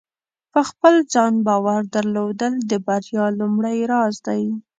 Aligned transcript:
په 0.53 0.61
خپل 0.69 0.93
ځان 1.13 1.33
باور 1.47 1.81
درلودل 1.95 2.53
د 2.71 2.73
بریا 2.85 3.25
لومړۍ 3.39 3.77
راز 3.91 4.15
دی. 4.27 4.43